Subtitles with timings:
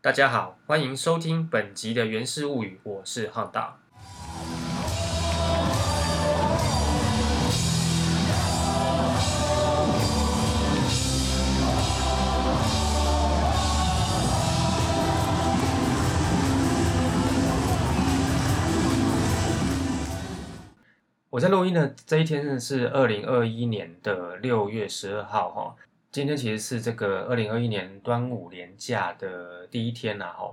[0.00, 3.76] 大家好，欢迎收听本集的《源氏物语》，我是汉大。
[21.30, 25.74] 我在录音的这一天是二零二一年的六月十二号哈，
[26.18, 30.52] 今天其实是这个二零二一年端午连假的第一天啦哈。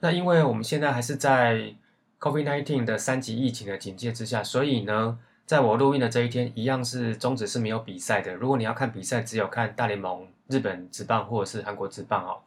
[0.00, 1.74] 那因为我们现在还是在
[2.18, 8.32] COVID-19 的三级疫情的警戒之下，所以呢，在我录音的这一天，一样是中止是没有比赛的。
[8.32, 12.38] 如果你要看比赛，只有看大联盟、日本职棒或者是韩国职棒哦。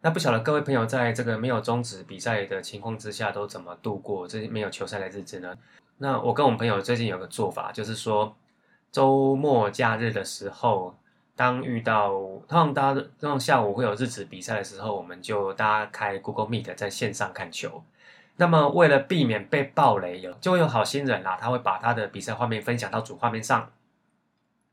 [0.00, 5.54] 那不晓得各位朋友在这个没有终止比赛的情况之下，都怎么度过这没有球赛的日子呢？
[5.98, 8.34] 那我跟我们朋友最近有个做法，就是说
[8.90, 10.94] 周末假日的时候，
[11.36, 12.10] 当遇到
[12.48, 17.84] 通常大家通常下午会有日子比赛的时候，我们就大家开 Google Meet 在线上看球。
[18.38, 23.70] 那么为了避免被暴雷，有就会有好心人啦，他会把他的比赛画面分享到主画面上。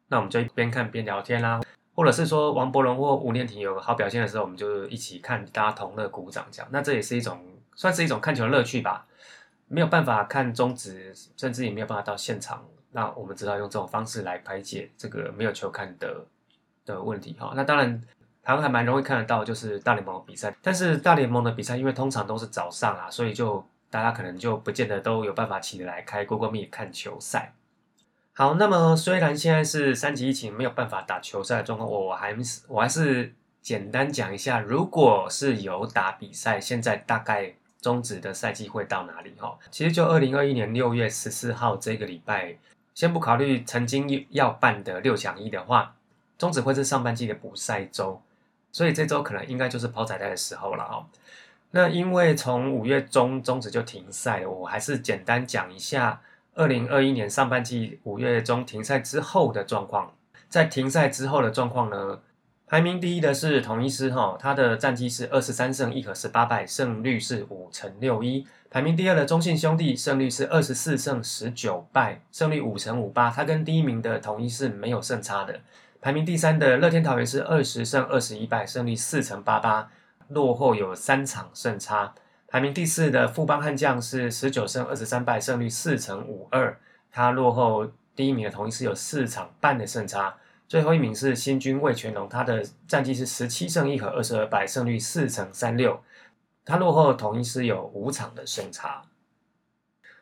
[0.08, 1.62] 那我们就一边看边聊天啦，
[1.96, 6.68] 或者是说王伯伦或吴念婷有好表现的时候，我们就一起看，大家同乐鼓掌这样。
[6.72, 7.42] 那这也是一种
[7.76, 9.06] 算是一种看球的乐趣吧。
[9.68, 16.26] 没有办法看中职，甚至也没有办法到现场，那我们只好用这种方式来排解这个没有球看的
[16.86, 17.54] 的问题哈。
[17.56, 18.02] 那当然，
[18.42, 20.56] 台湾还蛮容易看得到，就是大联盟的比赛。
[20.62, 27.54] 但是大联盟的比赛，因为通常都是早上啊，所以就大家可能就不见得都有办法起来开 Google Meet 看球赛。
[28.34, 37.56] 好，那么虽然现在是三级疫情，没有办法打球赛的状况，我还是我还是简单讲一下，如果是有打比赛，现在大概。
[37.84, 39.34] 终止的赛季会到哪里？
[39.38, 42.56] 哈，其实就二零二一年六月十四号这个礼拜，
[42.96, 45.94] 先不考虑曾经要办的六强一的话，
[46.44, 48.22] 中止会是上半季的补赛周，
[48.70, 51.06] 所以这周可能应该就是抛彩带的时候了哦。
[51.72, 56.20] 那因为从五月中中止就停赛，我还是简单讲一下
[56.54, 60.12] 二零二一年上半季五月中停赛之后的状况。
[60.50, 62.20] 在停赛之后的状况呢？
[62.68, 68.46] 排名第一的是统一师哈，他的战绩是二十三胜一和十八败，胜率是五成六一。
[68.70, 75.62] 排名第二的中信兄弟胜率是二十四胜十九败，胜率五成五八，他跟第一名的统一是没有胜差的。
[76.04, 79.90] 排名第三的乐天桃园是二十胜二十一败，胜率四成八八，
[80.28, 82.14] 落后有三场胜差。
[82.46, 86.78] 排名第四的富邦悍将是十九胜二十三败，胜率四成五二，
[87.10, 90.36] 他落后第一名的统一是有四场半的胜差。
[90.68, 96.04] 最后一名是新军魏全龙，他的战绩是十七胜一和二十二败，胜率四成三六。
[96.66, 99.04] 他落后统一师有五场的胜差。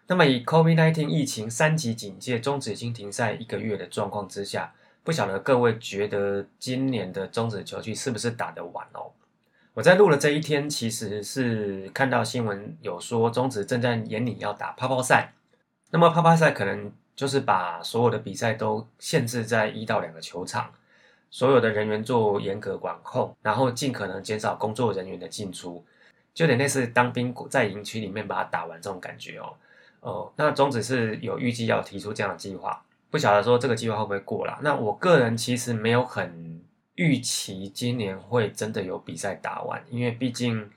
[0.06, 9.12] 那么以 COVID-19 疫情三级警戒终止已经停赛一个月的状况之下，不晓得各位觉得今年的终止球季是不是打得完哦？
[9.74, 15.34] 我在录了这一天，其实是看到新闻有说终止正在眼里要打泡泡赛。
[15.92, 16.92] 那么泡泡赛可能。
[17.14, 20.74] 就是把所有的比赛都限制在一到两个球场，
[21.30, 25.86] 所有的人员做严格管控，然后尽可能减少工作人员的进出，
[26.34, 29.54] 就有点类似当兵在营区里面把它打完这种感觉哦。
[30.00, 34.58] 哦，那中止是有预计要提出这样的计划，不晓得说这个计划会不会过了。
[34.64, 36.60] 那我个人其实没有很
[36.96, 40.68] 预期今年会真的有比赛打完，因为毕竟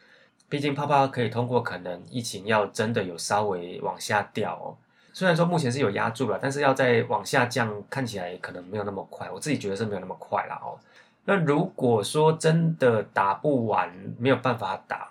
[0.48, 4.76] 毕竟泡泡可以通过，可能疫情要真的有稍微往下掉哦。
[5.12, 9.30] 虽然说目前是有压住了，但是要再往下降，看起来可能没有那么快。
[9.30, 10.76] 我自己觉得是没有那么快了哦。
[11.24, 15.10] 那如果说真的打不完，没有办法打，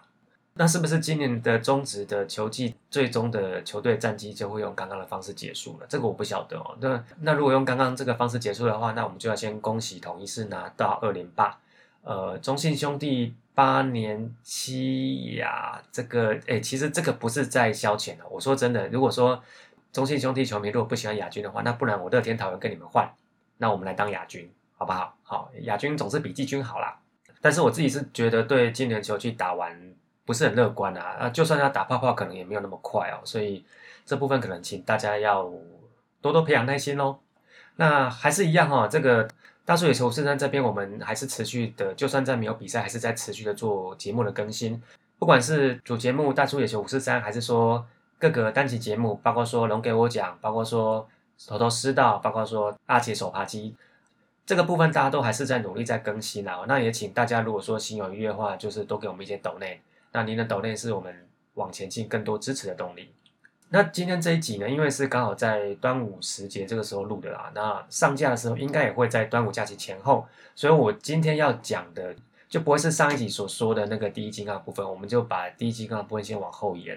[0.55, 5.85] 那是不是今年的中职的球季最终的球队战绩就会用刚刚的方式结束了？
[5.89, 6.77] 这个我不晓得哦。
[6.79, 11.57] 那那如果用刚刚这个方式结束的话，那我们就要先恭喜统一是拿到二连霸。
[12.03, 18.27] 呃，中信兄弟八年七呀，这个哎，其实这个不是在消遣的。
[18.29, 19.41] 我说真的，如果说
[19.91, 23.11] 中信兄弟球迷如果不喜欢亚军的话，那不然我乐天桃园跟你们换，
[23.57, 25.15] 那我们来当亚军，好不好？
[25.23, 26.99] 好，亚军总是比季军好啦。
[27.41, 29.92] 但是我自己是觉得对今年球季打完
[30.25, 33.19] 不是很乐观啊，那就算要打泡泡，可能也没有那么快哦。
[33.23, 33.63] 所以
[34.05, 35.51] 这部分可能请大家要
[36.21, 37.17] 多多培养耐心哦。
[37.75, 39.27] 那还是一样哈，这个
[39.65, 44.81] 大叔野球四三这边我们还是持续的，就算在没有比赛，还是在持续的做节目的更新，
[45.19, 47.85] 不管是主节目大叔野球五四三，还是说。
[48.19, 51.05] 各个单期节目，包括说龙给我讲，包括说
[51.45, 53.75] 头头师道，包括说阿杰手扒鸡，
[54.45, 56.63] 这个部分大家都还是在努力在更新啊。
[56.65, 59.81] 那也请大家如果说心有余的话，就是多给我们一些抖内。
[60.13, 61.13] 那您的抖内是我们
[61.55, 63.09] 往前进更多支持的动力。
[63.69, 70.25] 那今天这一集呢，因为是刚好在端午时节这个时候录的啦，那上架的时候应该也会在端午假期前后，
[70.55, 72.15] 所以我今天要讲的。
[72.49, 76.95] 就不会是上一集所说的那个第一金刚部分，我们就把第一金刚部分先往后延。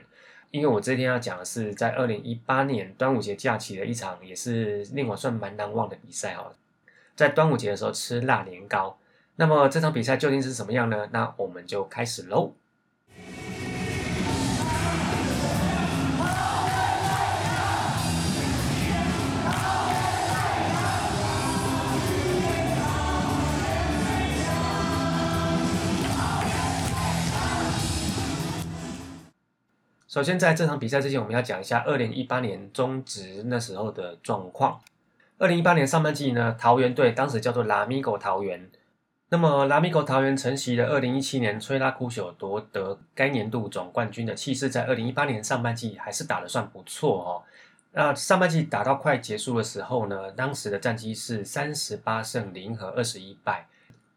[0.50, 6.52] 因为我这天要讲的是在二零一八年端午节假期的一场，也是令我算蛮难忘的比赛哈。
[7.14, 8.98] 在端午节的时候吃辣年糕，
[9.36, 11.08] 那么这场比赛究竟是什么样呢？
[11.10, 12.52] 那我们就开始喽。
[30.16, 34.80] 首先，在这场比赛之前，我们要讲一下二零一八年中职那时候的状况。
[35.36, 38.66] 二零一八年上半季呢，桃园队当时叫做拉米狗桃园。
[39.28, 47.30] 那么拉米狗桃园承袭了二零一七年吹拉库朽夺得该年度总冠军的气势，在二零一八年上半季还是打得算不错哦。
[47.92, 53.66] 那上半季打到快结束的时候呢，当时的战绩是三十八胜零和二十一败。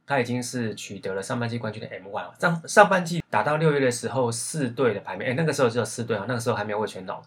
[0.09, 2.31] 他已经是取得了上半季冠军的 M One。
[2.41, 7.21] 上上半季打到六月的时候，四队的排名，哎，那个时候只有四队啊，那个时候还没有魏全龙。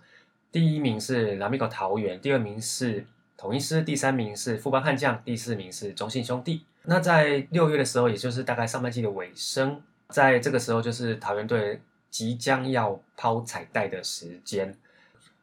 [0.51, 3.07] 第一名是拉米狗桃园，第二名是
[3.37, 6.65] 统一师，第三名是富邦悍将，第四名是中信兄弟。
[6.83, 11.81] 那在六月的时候，也就是大概上半季的尾声，在这个时候就是桃园队
[12.11, 14.77] 即将要抛彩带的时间。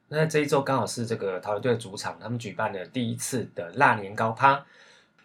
[0.09, 4.61] 那这一周刚好是这个桃园队的主场，他们举办了第一次的腊年高趴。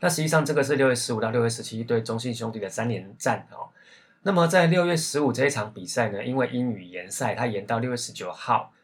[0.05, 3.73] 那实际上这个是六月十五到六月十七对中信兄弟的三连战哦。
[4.25, 8.75] 那么在六月十五这一场比赛呢，因为英语联赛，它延到六月十九号，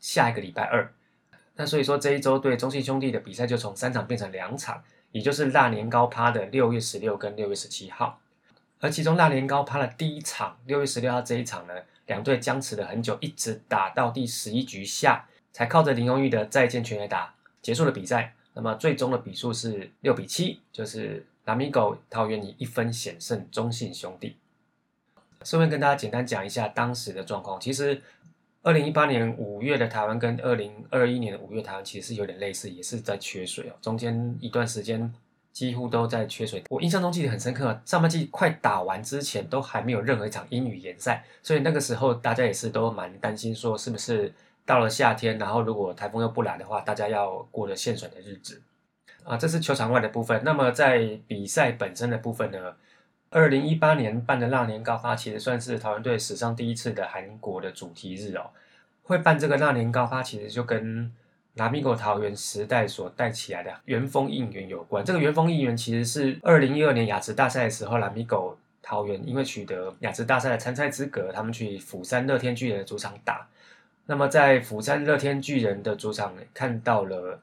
[0.00, 0.90] 下一个礼拜二。
[1.56, 4.82] 那所以说这一周对中信兄弟的比赛就从三场变成两场，
[5.12, 8.18] 也就是大年高趴的六月十六跟六月十七号。
[8.80, 11.74] 而其中大年高趴的第一场六月十六号这一场呢，
[12.06, 18.32] 两队僵持了很久，一直打到第十一局下，才靠着林永玉的再见全垒打结束了比赛。
[18.52, 24.36] 那么最终的比数是六比七，就是拉米狗桃园以一分险胜中信兄弟。
[25.44, 27.60] 顺便跟大家简单讲一下当时的状况。
[27.60, 28.02] 其实，
[28.62, 33.72] 二零一八年五月的台湾跟二零二一年的五月台湾其实是有点类似，也是在缺水哦。
[33.80, 35.10] 中间一段时间
[35.52, 36.62] 几乎都在缺水。
[36.68, 44.34] 我印象中记得很深刻，上半季快打完之前都还没有任何一场英语联赛，所以那个时候大家也是都蛮担心，说是不是？
[44.70, 48.62] 到了夏天，然后如果台风又不来的话，大家要过了限水的日子
[49.24, 49.36] 啊。
[49.36, 50.42] 这是球场外的部分。
[50.44, 52.76] 那么在比赛本身的部分呢？
[53.30, 58.50] 二零一八年办的那年高发，其实算是桃园队史上第一次的韩国的主题日哦。
[59.02, 61.12] 会办这个那年高发，其实就跟
[61.54, 65.04] 拉米狗桃园时代所带起来的元丰应援有关。
[65.04, 73.48] 这个元丰应援其实是二零一二年雅职大赛的时候，拉米狗桃园因为取得雅职大赛的参赛资格，他们去釜山乐天巨人的主场打。
[74.10, 77.40] 那么在釜山乐天巨人的主场看到了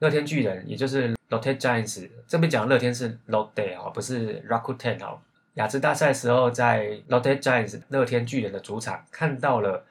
[0.00, 2.10] 乐天巨人，也就是 Lotte Giants。
[2.26, 5.20] 这边讲乐天是 Lotte 哦，不是 Rakuten 哦。
[5.54, 9.84] 亚兹大赛时候在 Lotte Giants 乐天巨人的主场看到了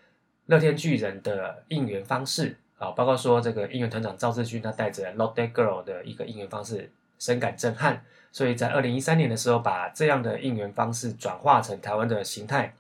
[0.48, 8.04] 乐天巨人的应援方式啊，包括说这个应援团长赵志勋他带着 Lotte Girl 的一个应援方式，深感震撼。
[8.34, 12.74] 所以在二零一三年的时候，把这样的应援方式转化成台湾的形态。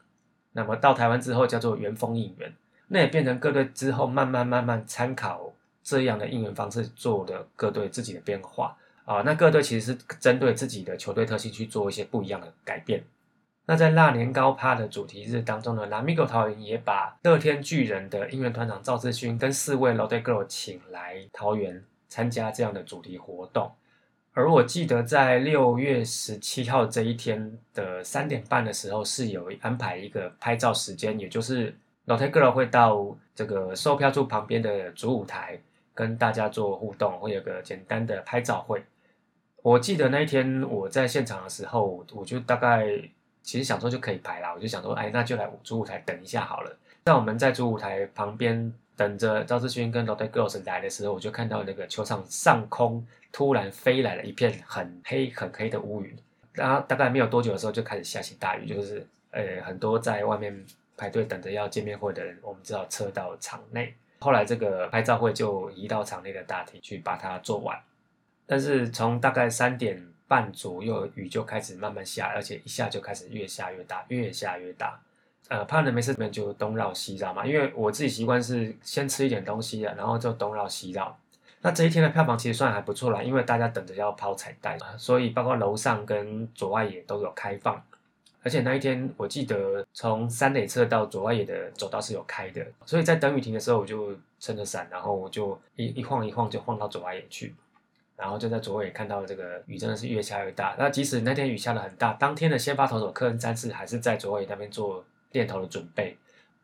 [0.52, 2.52] 那么到台湾之后叫做元丰应援。
[2.89, 5.54] 那也变成各队之后慢慢慢慢参考
[5.84, 13.04] 这样的应援方式做的各队自己的变化啊，那各队其实是针对自己的球队特性去做一些不一样的改变。
[13.66, 23.69] 那在那年高趴的主题日当中呢，拉米狗桃园也把乐天巨人的应援团长赵志勋跟四位 Lotte Girl 请来桃园参加这样的主题活动。
[24.33, 31.76] 而我记得在六月十七号这一天的三点半的时候是有安排一个拍照时间，也就是。
[32.07, 35.59] 老太 girl 会到这个售票处旁边的主舞台
[35.94, 38.81] 跟大家做互动，会有个简单的拍照会。
[39.61, 42.87] 我记得那一天我在现场的时候，我就大概
[43.44, 46.73] 其实想说就可以排啦，我就想说，哎，那就来主舞台等一下好了。
[47.04, 56.16] 在我们在主舞台旁边等着赵志勋跟老太 girls 来的时候，我就看到那个球场上空突然飞来了一片很黑很黑的乌云，
[56.54, 60.66] 然后大概没有多久的时候就开始下起大雨，就是呃很多在外面。
[60.97, 63.95] 排队等着要见面会的人，我们知道车到场内。
[64.19, 67.80] 后来这个拍照会就移到场内的大厅去把它做完。
[68.47, 74.99] 但是从大概三点半左右，雨就开始慢慢下，而且一下就开始越下越大，越下越大。
[75.49, 77.45] 呃，怕人没事，们就东绕西绕嘛。
[77.45, 81.18] 因为我自己习惯是先吃一点东西啊，然后就东绕西绕。
[81.61, 87.81] 那这一天的票房其实算还不错啦，因为大家等着要抛彩蛋，所以包括楼上跟左外也都有开放。
[88.47, 97.54] 而且那一天，我记得从三垒侧到左外野的走道是有开的，所以在等雨停的时候，我就撑着伞，然后我就一一晃一晃就晃到左外野去。
[98.16, 100.73] 然后就在左外野看到了这个雨真的是越下越大。
[100.80, 106.18] 那即使那天雨下的很大，当天的先发投手科恩詹士还是在左外野那边做练投的准备。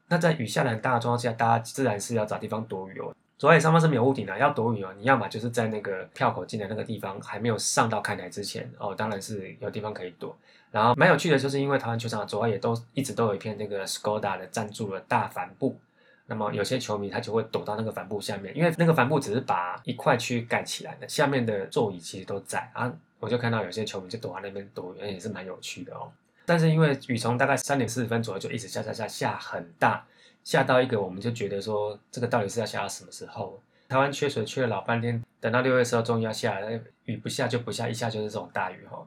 [0.07, 3.13] 那在雨下的很大的状况下，大家自然是要找地方躲雨哦。
[3.37, 10.33] 左外野上方是没有屋顶的，要躲雨哦，你要么就是在那个票口进的那个地方还没有上到看台之前哦，当然是有地方可以躲。
[10.73, 15.79] 然后蛮有趣的，就是因为台湾球场左外也都一直都有一片这个 Skoda 的赞助的大帆布。
[16.25, 22.91] 那么有些球迷他就会躲到那个帆布下面，因为那个帆布只是把一块区域盖起来的，下面的座椅其实都在啊。
[23.19, 26.11] 我就看到有些球迷就躲在那边躲，也是蛮有趣的哦。
[26.43, 30.03] 但是因为雨从大概三点四十分左右就一直下下下下很大，
[30.43, 33.61] 下到一个我们就觉得说这个到底是要下到什么时候？
[33.89, 36.59] 台湾缺水缺了老半天，等到六月十号终于要下，
[37.05, 39.05] 雨不下就不下，一下就是这种大雨哈。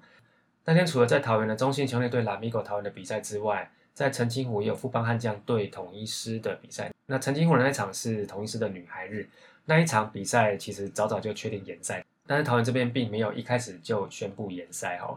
[0.69, 6.91] 那天除了在桃园的中信球队对拉米狗桃园的比赛之外，在澄清湖也有富邦悍将对统一师的比赛。
[7.07, 9.29] 那澄清湖的那场是统一师的女孩日，
[9.67, 15.17] 那一场比赛其实早早就确定延赛，但是桃园这边并没有一开始就宣布延赛哈。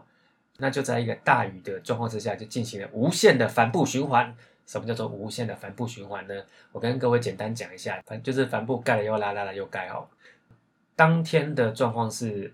[0.59, 4.35] 那就在一个大雨的状况之下，就进行了无限的帆布循环。
[4.67, 6.35] 什么叫做无限的帆布循环呢？
[6.71, 10.07] 我跟各位简单讲一下，反就是帆布盖了又拉，拉了又盖哈。
[10.95, 12.53] 当天的状况是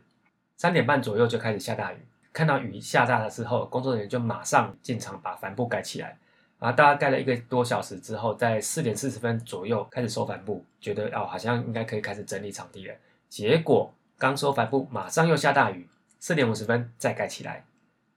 [0.55, 1.97] 三点半左右就开始下大雨。
[2.35, 6.17] 看到雨下大了之后，工作人员就马上进场把帆布盖起来。
[6.59, 12.93] 啊，大概盖了一个多小时之后，在四点四十分左右开始收帆布，觉得哦好像应该可以开始整理场地了。
[13.29, 15.87] 结果刚收帆布，马上又下大雨。
[16.19, 17.63] 四点五十分再盖起来，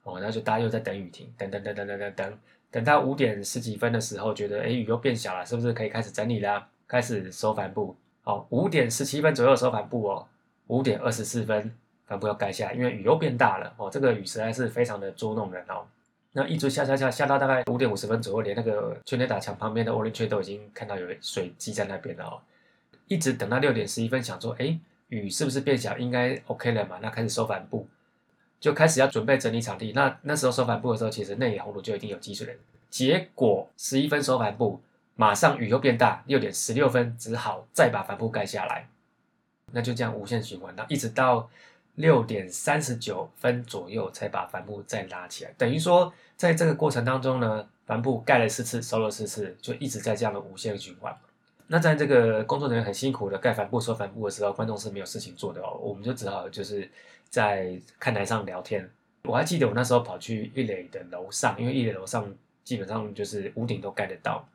[0.03, 2.39] 哦，然后就大家又在等雨停，等等等等等等等，
[2.71, 6.67] 等到五点十几分的时候，觉得哎雨又变小了，是不是可以开始整理啦？
[6.89, 7.95] 开始收帆布。
[8.25, 10.27] 哦，五点十七分左右收帆布哦，
[10.67, 11.73] 五点二十四分。
[12.09, 13.89] 帆布要盖下，因为雨又变大了哦。
[13.89, 15.87] 这个雨实在是非常的捉弄人哦。
[16.33, 22.41] 那一直下下下下到大概五点五十分左右，连那个全垒打墙旁边的 orange 都已经看到有水积在那边了哦。
[23.09, 25.97] 一直等到六点十一分，想说，哎，雨是不是变小？
[25.97, 26.99] 应该 OK 了嘛？
[27.03, 27.87] 那开始收帆布，
[28.61, 29.93] 就开始要准备整理场地。
[29.93, 32.53] 那那时候收帆布的时候，其实内野红土就已经有积水了。
[32.91, 34.81] 结果十一分收帆布，
[35.17, 38.87] 马上雨又变大，六点十六分只好再把帆布盖下来。
[39.73, 41.51] 那就这样无限循环，那一直到。
[41.99, 51.13] 六点三十九分左右才把帆布再拉起来，等于说在这个过程当中呢，帆布盖了四次，收了四次，就一直在这样的无限循环。
[51.67, 56.89] 那在这个工作人员很辛苦的盖帆布、收帆布的时候，观众是没有事情做的哦，我们就只好就是
[57.29, 58.89] 在看台上聊天。
[59.25, 64.49] 我还记得我那时候跑去一垒的楼上，因为一垒楼上基本上就是屋顶都盖得到。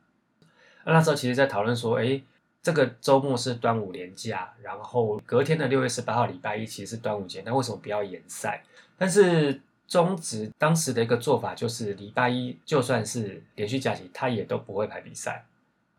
[0.86, 2.22] 那那时候其实在讨论说，哎。
[2.64, 8.64] 这个周末是端午连假，然后隔天的六月十八号礼拜一其实是端午节，那为什么不要延赛？
[8.96, 15.44] 但是中职当时的一个做法就是礼拜一就算是连续假期，他也都不会排比赛，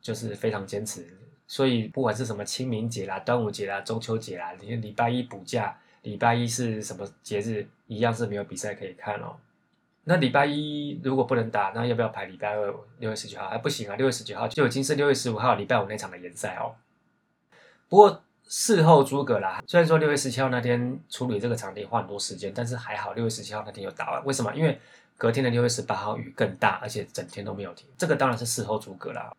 [0.02, 1.06] 就是非常坚持。
[1.48, 9.36] 所以不管是什么清明节啦、端午节啦、中秋节啦，你礼拜一补假，礼拜一是什么节日，一样是没有比赛可以看哦。
[10.08, 13.50] 那礼拜一如果不能打，那要不要排礼拜二六月十九号？
[13.50, 16.76] 还不行啊，六月十九号就已经是六月十五号礼拜五那场的联赛哦。
[17.90, 24.24] 不过事后诸葛啦，虽然说六月十七号那天处理这个场地花很多时间，但是还好六月十七号那天有打完。
[24.26, 24.54] 为什么？
[24.56, 24.80] 因为
[25.18, 27.88] 隔天的六月十八号雨更大，而且整天都没有停。
[27.98, 29.34] 这个当然是事后诸葛啦。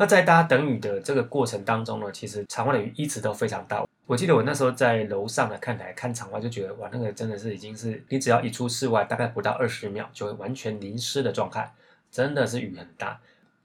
[0.00, 3.84] 那在大家等雨的这个过程当中呢，其实场外的雨一直都非常大。
[4.06, 11.74] 我记得我那时候在楼上的看台看场外，就觉得哇，那个真的是已经是你只要一出室外，大概不到二十秒就会完全淋湿的状态，
[12.12, 13.18] 真的是雨很大。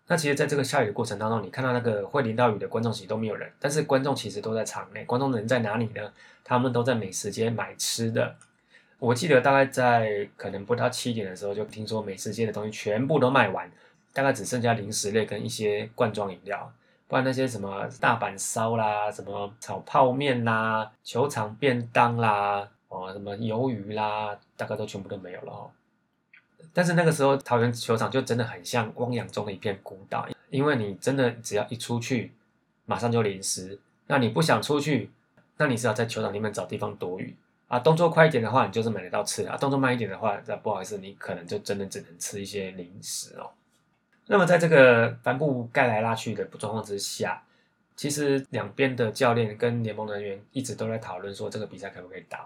[0.08, 5.06] 那其实，在这个下雨的过程当中，你看到那个会淋到雨的观众席都没有人，但是观众其实都在场内。
[5.06, 6.12] 观众人在哪里呢？
[6.44, 8.36] 他们都在美食街买吃的。
[8.98, 13.72] 我记得大概在可能不到七点的时候，就听说美食街的东西全部都卖完，
[14.13, 16.72] 大概只剩下零食类跟一些罐装饮料。
[17.05, 25.70] 不然那些什么大阪烧啦，什么炒泡面啦，球场便当啦，哦，什么鱿鱼啦，大概都全部都没有了哦。
[26.74, 32.32] 但是那个时候桃园球场就真的很像汪洋中的一片孤岛，因为你真的只要一出去，
[32.86, 33.79] 马上就淋湿。
[34.08, 35.12] 那你不想出去，
[35.58, 37.36] 那你只好在球场里面找地方躲雨
[37.67, 37.77] 啊。
[37.77, 43.51] 动作快一点的话，你就是买得到吃啊；动作慢一点的话，那不好意思，你可能就真的只能吃一些零食哦。
[44.27, 47.44] 那么在这个帆布盖来拉去的状况之下，
[47.96, 52.46] 其实两边的教练跟联盟人员一直都在讨论说这个比赛可不可以打。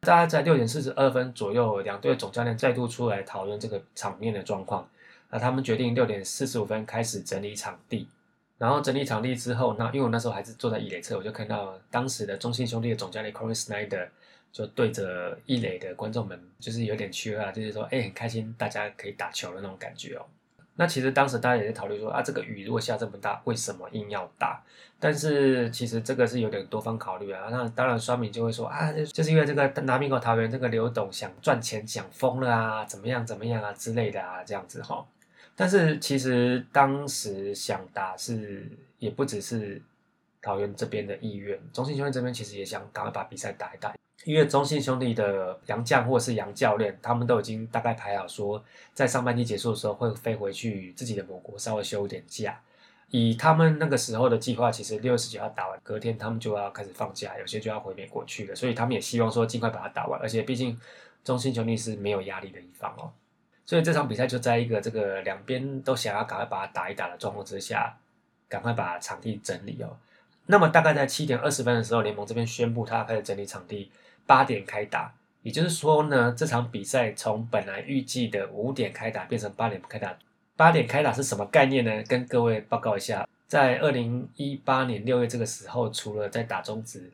[0.00, 4.88] 大概在六点四十二分左右，两队总教练再度出来讨论这个场面的状况。
[5.30, 8.08] 那他们决定六点四十五分开始整理场地。
[8.56, 14.08] 然后整理场地之后，那因为我那时候还是坐在一垒侧，我就看到当时的中信兄弟的总教练 Corey Snyder
[14.50, 20.24] 就对着一垒的观众们，就是有点屈啊，就是说，哎，很开心大家可以打球的那种感觉哦。
[20.80, 24.62] 那其实当时大家也在讨论说啊，这个雨如果下这么大，为什么硬要打？
[25.00, 27.48] 但是其实这个是有点多方考虑啊。
[27.50, 35.04] 那当然，双敏就会说啊，就是因为这个拿米口桃园这个刘董想赚钱想疯了啊，怎么样怎么样啊之类的啊，这样子哈。
[35.56, 38.64] 但是其实当时想打是
[39.00, 39.82] 也不只是
[40.40, 43.92] 桃园这边的意愿，中信兄弟这边其实也想赶快把比赛打一打。
[44.24, 52.60] 因为中信兄弟的杨将或者是杨教练，他们都已经大概排好说，在上半季结束的时候会飞回去自己的母国稍微休点假。
[53.10, 58.54] 以他们那个时候的计划，其实六月十九号打完，隔天他们就要开始放假，有些就要回美国去了。
[58.54, 60.78] 所以他们也希望说尽快把它打完，而且毕竟
[61.24, 63.10] 中信兄弟是没有压力的一方哦。
[63.64, 67.96] 所以这场比赛就在一个这个两边都想要赶快把它打一打的状况之下，
[68.48, 69.96] 赶快把场地整理哦。
[70.46, 73.90] 那么大概在七点二十分的时候，联盟这边宣布他开始整理场地。
[74.28, 75.10] 八点开打，
[75.42, 80.14] 也就是说呢，这场比赛从本来预计的五点开打变成八点开打。
[80.54, 82.02] 八点开打是什么概念呢？
[82.06, 87.10] 跟各位报告一下，在二零一八年六月这个时候，除了在打中职，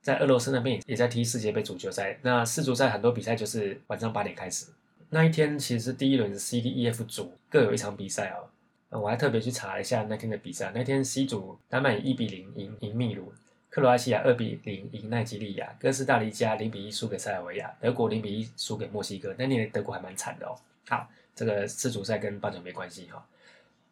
[0.00, 2.16] 在俄罗斯那边也在踢世界杯足球赛。
[2.22, 4.66] 那世足赛很多比赛就是晚上八点开始。
[5.10, 8.46] 那一天其实是第一轮 C、D、E、F 组各有一场比赛哦。
[9.00, 13.32] 我还特别去查了一下那天的比赛，那天 C 组丹麦以一比零赢赢秘鲁。
[13.74, 19.34] 克罗埃西亚二比零赢奈及利亚，哥斯达黎加零比一输给塞尔维亚，德国零比一输给墨西哥。
[19.36, 20.54] 那年德国还蛮惨的哦。
[20.88, 23.26] 好，这个世足赛跟棒球没关系哈。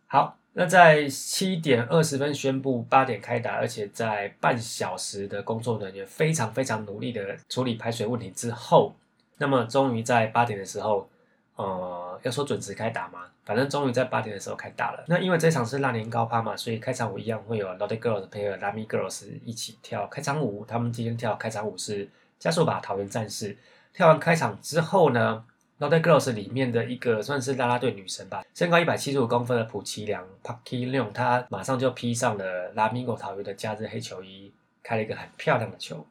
[0.07, 8.95] 好，那在七点二十分宣布八点开打，而且在半小时的工作人员非常非常努力的处理排水问题之后，
[9.39, 11.09] 那么终于在八点的时候。
[11.55, 13.21] 呃，要说准时开打吗？
[13.45, 15.05] 反正终于在八点的时候开打了。
[15.09, 20.65] 那因为这场是烂年高趴嘛，所以开场舞一样会有 Lottie Girls 配合 Lami Girls 一起跳开场舞。
[20.65, 23.57] 他们今天跳开场舞是加速吧桃园战士。
[23.93, 25.45] 跳完开场之后呢
[25.81, 34.53] ，Lottie Girls 里面的一个算是啦啦队女神吧，身高一百七十五公分的朴奇良 Parky Leon，她马上就披上了 Lami Go 桃园的假日黑球衣，
[34.83, 36.07] 开了一个很漂亮的球。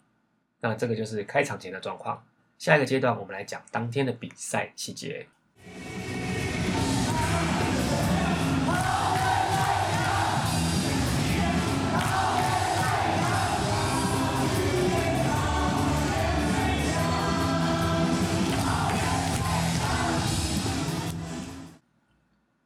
[0.59, 2.23] 那这个就是开场前的状况。
[2.59, 5.25] 下一个阶段，我们来讲当天的比赛细节。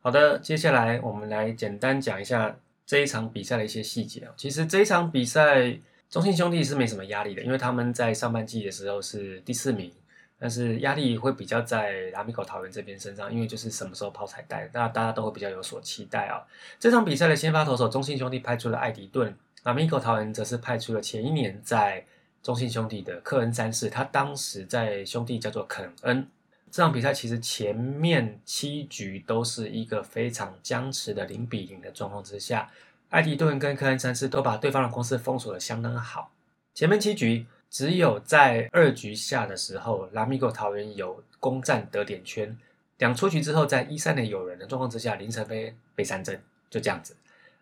[0.05, 5.75] 好的，接下来我们来简单讲一下这一场比赛的一些细节其实这一场比赛。
[6.11, 9.91] 中信兄弟是没什么压力的，因为他们在上半季的时候是第四名，
[10.37, 16.45] 但是压力会比较在拉米狗桃园这边身上，因为就是什么时候抛彩带，那大家都会比较有所期待啊。
[16.79, 22.05] 这场比赛的先发投手中信兄弟派出了艾迪顿，拉米狗桃园则是派出了前一年在
[22.43, 26.27] 中信兄弟的克恩三世，他当时在兄弟叫做肯恩。
[26.75, 32.69] 这场比赛其实前面七局都是一个非常僵持的零比零的状况之下。
[33.11, 36.33] 艾迪顿跟科恩三世都把对方的攻势封锁的相当好。
[36.73, 42.57] 前面七局只有在二局下的时候，拉米狗桃园有攻占得点圈。
[42.97, 46.37] 两出局之后，在一三垒有人的状况之下，林晨飞被三振，
[46.69, 47.15] 就这样子。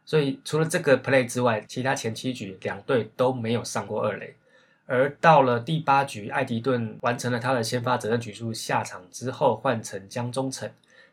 [0.04, 4.34] 所以除了这个 play 之外，其他前七局两队都没有上过二垒。
[4.86, 10.70] 而到了第八局，艾迪顿完成了他的先发责任局数下场之后，换成江中诚。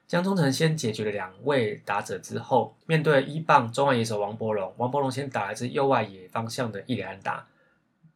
[0.08, 7.46] 江中诚先解决了两位打者之后，面对一棒中外野手王柏龙，王柏龙先打来自右外野方向的一垒安打，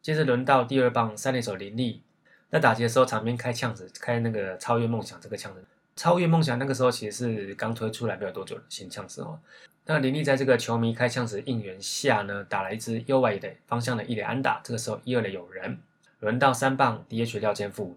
[0.01, 2.01] 接着轮到第二棒三垒手林立，
[2.49, 5.63] 在打击的时候场边开枪子，开那个超越梦想这个枪子，
[5.95, 9.39] 超越梦想那个时候其实是刚推出来没有多久的新枪子哦。
[9.87, 15.77] 那林立在这个球迷开枪时应援下呢，打了一支右外野的方向的一垒安打，这个时候一二垒有人，
[16.21, 17.95] 轮到三棒 DH 廖建富。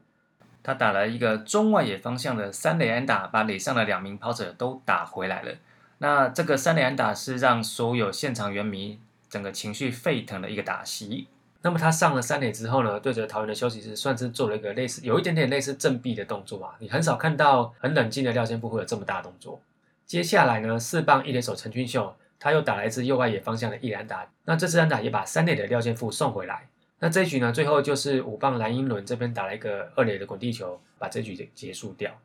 [0.62, 5.54] 他打了一个中外野方向的三垒安打，把垒上的两名跑者都打回来了。
[5.96, 11.26] 那这个三垒安打是让所有现场原迷整个情绪沸腾的一个打席。
[11.62, 16.74] 那么他上了三垒之后呢，对着桃园的休息室算是做了一个类似有一点点类似振臂的动作啊。
[16.80, 19.58] 你很少看到很冷静的廖先部会有这么大动作。
[20.08, 26.66] 接下来呢，四棒一垒手陈君秀他又打了一支右外野方向的一垒安打，那这支安打也把三垒的廖建富送回来。
[27.00, 32.18] 那这一局呢，最后就是五棒蓝英伦这边打了一个二垒的滚地球，把这局结结束掉。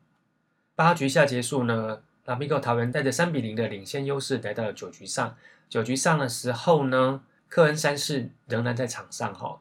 [0.76, 5.36] 八局下结束呢，拉米狗桃园带着三比零的领先优势来到了九局上。
[5.68, 9.60] 九局上的时候呢，克恩三世仍然在场上哈。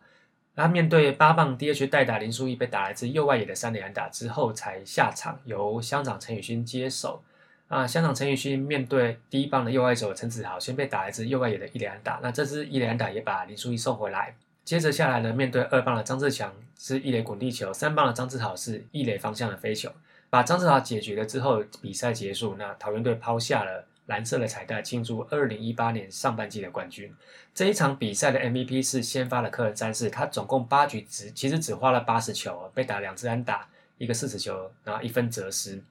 [0.55, 7.25] 那面对八棒 DH 代打林书义被打来自右外野的三垒安打之后才下场，由乡长陈宇勋接手。
[7.73, 12.21] 啊，香港陈宇勋面对第一棒的右外手陈子豪，先被打来自右外野的一垒安打。
[12.23, 14.37] 那这支一垒安打也把林书义送回来。
[14.63, 19.91] 接着下来呢，面对二棒的张志强是一垒滚地球，三棒的张志豪是一垒方向的飞球。
[20.29, 27.11] 把张志豪解决了之后，比赛结束，那桃园队抛下了蓝色的彩带，庆祝二零一八年上半季的冠军。
[27.55, 35.83] 这一场比赛的 MVP 是先发的科尔战士，他总共八局只其实只花了八十球，被打两次安打，一个四十球，然后一分折失。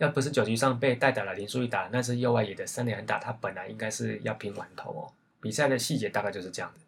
[0.00, 5.12] 要不是九局上被代打了林书一打，那是右外野的三连打，他本来应该是要拼完头哦。
[5.42, 6.80] 比赛的细节大概就是这样的。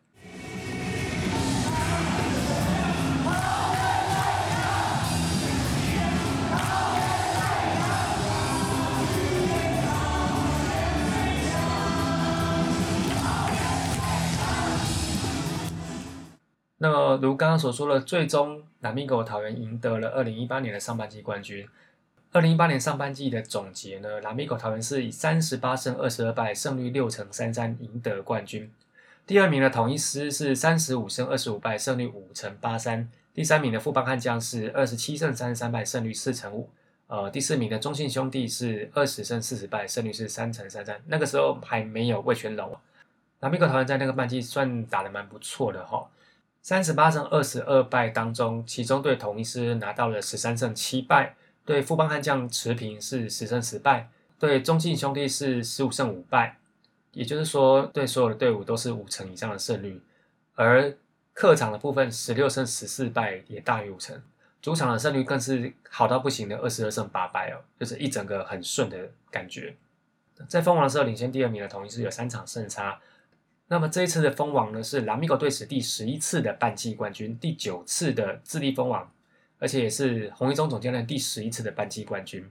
[16.79, 21.69] 那么，如刚刚所说的，最终南米狗桃园赢得了二零一八年的上半季冠军。
[22.35, 28.73] 二零一八年上半季的总结呢，拉米狗桃园是以三十八胜二十二败，胜率六成三三赢得冠军。
[29.27, 33.07] 第二名的统一狮是三十五胜二十五败，胜率五成八三。
[33.35, 36.71] 第三名的富邦悍将是二十七胜三十三败，胜率四成五。
[37.07, 40.99] 呃，第四名的中信兄弟是二十胜四十败，胜率是三成三三。
[41.09, 42.75] 那个时候还没有魏全龙，
[43.41, 46.09] 拉米狗桃园在那个半季算打得蛮不错的哈。
[46.63, 51.35] 三十八胜二十二败当中，其中对统一狮拿到了十三胜七败。
[51.65, 56.59] 对富邦悍将持平是十胜十败，对中信兄弟是十五胜五败，
[57.13, 60.01] 也就是说对所有的队伍都是五成以上的胜率，
[60.55, 60.93] 而
[61.33, 64.21] 客场的部分十六胜十四败也大于五成，
[64.61, 69.77] 主场的胜率更是好到不行的二十二胜八败哦，就是一整个很顺的感觉。
[70.49, 72.99] 在封王的时候领先第二名的同一是有三场胜差，
[73.69, 79.09] 那么这一次的封王呢是拉米狗队史第十一次的半季冠军，第九次的智利封王。
[79.63, 82.45] 而且也是红一中总教练第十一次的半季冠军，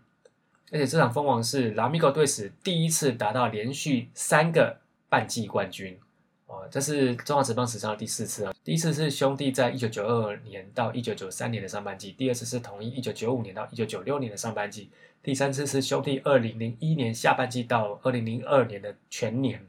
[0.71, 5.99] 而且这场封王是拉米狗队史第一次达到连续三个半季冠军
[6.47, 8.53] 哦，这是中华职棒史上的第四次啊。
[8.63, 14.89] 第一次是兄弟在一九九二年到一九九三年的上半季，第二次是统一一九九五年到一九九六年的上半季，
[15.21, 19.67] 第三次是兄弟二零零一年下半季到二零零二年的全年。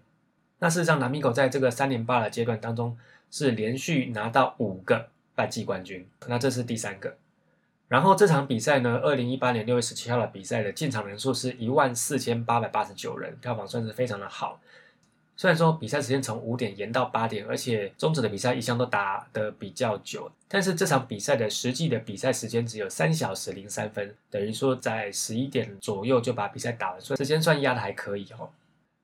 [0.60, 2.96] 那事实上，拉米狗在这个三连霸的阶段当中
[3.32, 7.16] 是连续拿到五个半季冠军，那这是第三个。
[7.92, 14.58] 然后这场比赛呢，二零一八年六月十七号的比赛的进场人数是一万四千八百八十九人，票房算是非常的好。
[15.36, 28.48] 虽然说比赛时间从五点延到八点，而且中止的比赛一向都打得比较久，但是这场比赛的实际的比赛时间只有三小时零三分，等于说在十一点左右就把比赛打完，所以时间算压的还可以哦。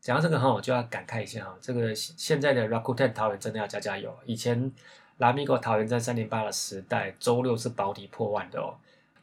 [0.01, 4.73] 讲到这个哈，我就要感慨一下哈，这个现在的 Rakuten 桃园真的要加加油，以前。
[5.19, 8.75] 拉米狗桃园在三零八的时代，周六是保底破万的哦。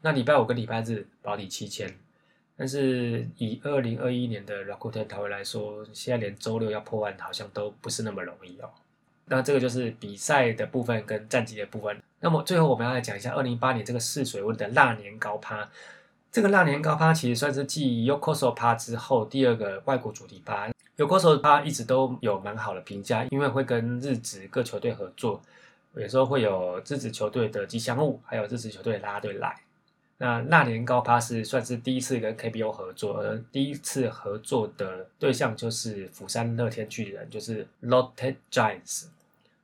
[0.02, 1.92] 那礼拜五跟礼拜日保底七千，
[2.56, 8.70] 但是以二零二一年的 Rakuten 桃园来说，现在连周六要破万好像都不是那么容易哦。
[9.24, 12.00] 那这个就是比赛的部分跟战绩的部分。
[12.20, 15.68] 那么最后我们要来讲一下二零一八年这个试水温的腊年高趴。
[16.30, 20.68] 这个腊年高趴其实算是继 Yokoso 趴之后第二个外国主题趴。
[20.98, 25.40] Yokoso 趴一直都有蛮好的评价，因为会跟日职各球队合作。
[25.96, 29.56] 有时候会有支持球队的吉祥物，还有支持球队的拉队来。
[30.18, 39.06] 那那年高趴是算是第一次跟 KBO 合作，而第一次合作的对象就是釜山乐天巨人，就是 Lotte Giants。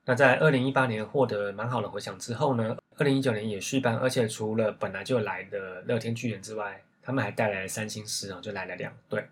[0.04, 9.26] 那在二零一八年获得蛮好的回响之后呢，二零一九年也续班，而且除了本来就来的乐天巨人之外，他们还带来了三星狮啊，就来了两队。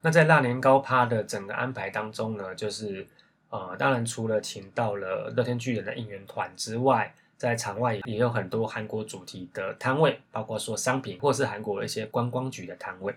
[0.00, 3.06] 那在那年高趴的整个安排当中呢，就是。
[3.52, 13.14] 呃，当然，除了请到了乐天巨人的应援团之外，在场外也有很多韩国主题的摊位，包括说商品或是韩国一些观光局的摊位。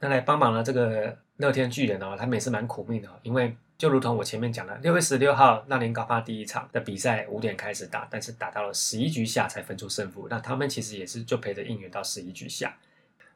[0.00, 10.26] 那来帮忙了这个乐天巨人哦，他们也是蛮苦命的，因为就如同我前面讲的，六月十六号那年高发第一场的比赛五点开始打，但是打到了十一局下才分出胜负。
[10.28, 12.76] 那他们其实也是就陪着应援到十一局下。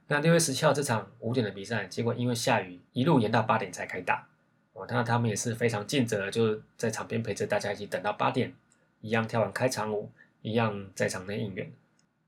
[0.08, 4.26] 那六月十七号这场五点的比赛，结果因为下雨，一路延到八点才开打。
[4.74, 8.52] 哦，那他们也是非常尽责的，就在场边陪着大家一起等到八点，
[9.00, 10.10] 一样跳完开场舞，
[10.42, 11.72] 一样在场内应援。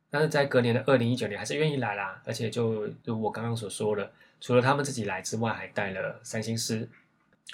[0.09, 6.89] 但是在隔年的二零一九年，还是愿意来啦，而且就如我刚刚所说的，除了他们自己来之外，还带了三星师。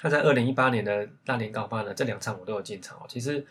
[0.01, 3.05] 那在二零一八年的大年高发呢，这两场我都有进场哦。
[3.07, 3.45] 其实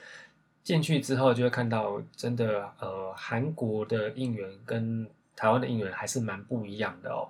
[0.63, 7.29] 进去之后就会看到，真的呃，韩国的应援跟台湾的应援还是蛮不一样的哦。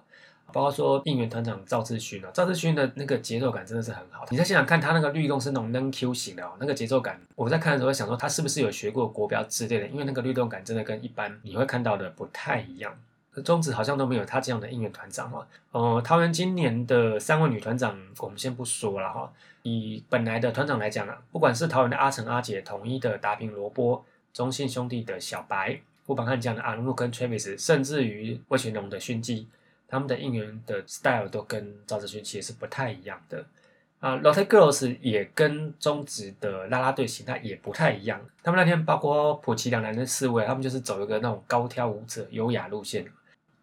[0.52, 4.26] 包括说应援团长赵志勋啊，赵志勋的那个节奏感真的是很好。
[4.30, 12.94] 你在现场看他那个律动是那种 N Q 型的哦，那个节奏感，我在看的时候想说他是不是有学过国标之类的，因为那个律动感真的跟一般你会看到的不太一样。
[13.42, 15.46] 中职好像都没有他这样的应援团长哈。
[15.70, 29.48] 呃，桃园今年的三位女团长我们先不说了哈，以本来的团长来讲啊，不管是桃园的阿成阿姐、统一的达平萝卜、中信兄弟的小白，富邦悍将的阿努跟 Travis，甚至于魏全龙的勋基，
[29.92, 33.44] 他们的应援的 style 都跟赵志勋其实是不太一样的。
[34.00, 38.18] 啊，Lotte Girls 也跟中职的啦啦队形态也不太一样。
[38.42, 43.04] 他们那天包括普奇两男的四位，他们就是走一个那种高挑舞者、优雅路线。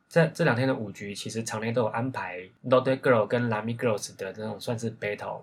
[0.07, 5.41] 在这两天的舞局，其实场内都有安排 Lotte Girl 跟 Lamy Girls 的那种算是 battle。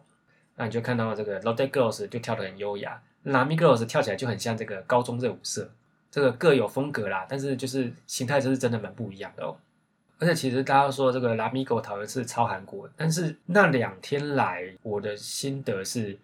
[0.55, 5.69] 那你就看到这个 Lotte Girls 就跳得很优雅，Lamy Girls 跳起来就很像这个高中热舞社。
[6.13, 9.57] 这个各有风格啦，但是就是形态就是真的蛮不一样的哦。
[10.19, 16.19] 而且其实大家说这个拉米狗讨论是超韩国，但是那两天来我的心得是，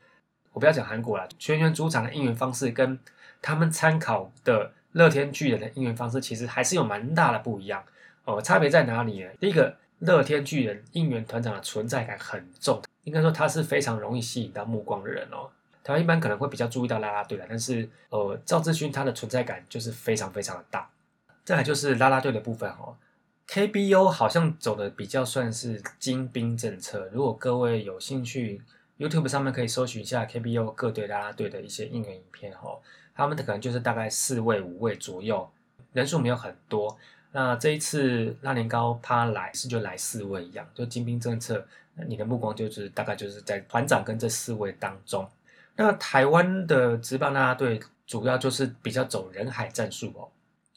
[0.53, 2.99] 我不要讲韩国了，全员主场的应援方式跟
[3.43, 7.83] 他们参考的乐天巨人的应援方式其实还是有蛮大的不一样
[8.25, 8.41] 哦。
[8.41, 9.31] 差别在哪里呢？
[9.39, 15.51] 第一个，乐天巨人应援团长的存在感很重，应该说他是非常容易吸引到目光的人哦。
[15.85, 20.89] 台湾一般可能会比较注意到啦啦队的，但是呃赵志勋他的存在感就是非常非常的大。
[21.45, 22.97] 再来就是啦啦队的部分哦。
[23.53, 27.07] KBO 好像走的比较算是精兵政策。
[27.13, 28.63] 如果各位有兴趣
[28.97, 32.81] ，YouTube 上面可以搜寻一下 KBO 各队啦啦队的一些应援影片哈。
[33.15, 35.47] 他们的可能就是大概四位五位左右，
[35.93, 36.97] 人数没有很多。
[37.33, 41.63] 那这一次拉年高他来是就来四位一样，就精兵政策，
[42.09, 45.29] 你的目光就是大概就是在团长跟这四位当中。
[45.77, 50.27] 那台湾的职棒啦啦队主要就是比较走人海战术哦。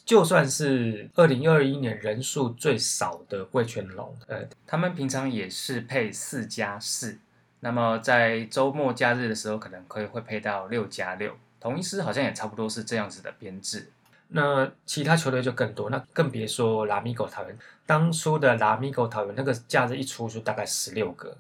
[0.05, 7.17] 就算是二零二一年人数最少的贵全龙，呃，他们平常也是配四加四，
[7.61, 11.35] 那么在周末假日的时候，可能可以会配到六加六。
[11.59, 13.89] 同一师好像也差不多是这样子的编制。
[14.27, 17.57] 那其他球队就更多，那更别说拉米狗桃园。
[17.87, 21.35] 当初的拉米狗桃园那个假日一出就大概十六个。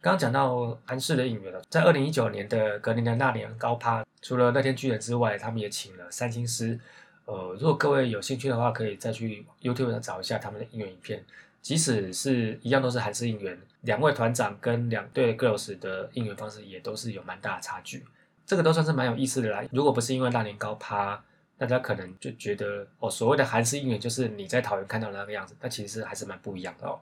[0.00, 6.80] 刚刚讲到韩式的引援了，在二零一九年的格林的那年高趴，除了乐天巨人之外，他们也请了三星师。
[7.26, 11.24] 呃，如果各位有兴趣的话，可以再去 YouTube 上找一下他们的应援影片。
[11.60, 18.04] 即使是一样都是韩式应援，两位团长跟两队 girls 的应援方式也都是有蛮大的差距。
[18.46, 19.64] 这个都算是蛮有意思的啦。
[19.72, 21.20] 如果不是因为那年高趴，
[21.58, 27.00] 大家可能就觉得哦，所谓的韩式应援就是你在桃园看到的那个样子，但其实还是蛮不一样的哦。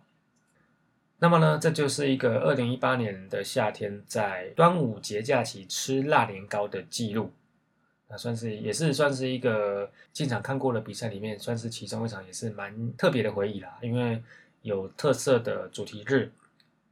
[1.18, 7.30] 那么呢，这就是一个二零一八年的夏天在端午节假期吃辣年糕的记录。
[8.08, 13.78] 那算是也是算是一个进场看过的比赛里面，算是其中一场也是蛮特别的回忆啦。
[13.80, 14.22] 因为
[14.62, 16.30] 有特色的主题日，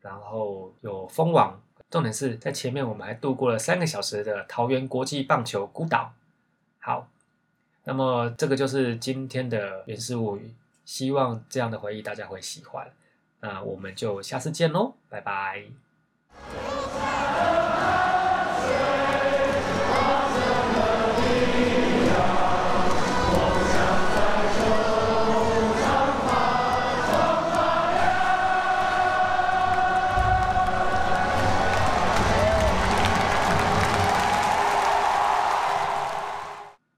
[0.01, 6.13] 然后有封网，重点是在前面我们还度过了三个小时的桃园国际棒球孤岛。
[6.79, 7.09] 好，
[7.85, 12.91] 那么这个就是今天的原始物语，希望这样的回忆大家会喜欢。
[13.41, 15.82] 那我们就下次见喽，拜拜。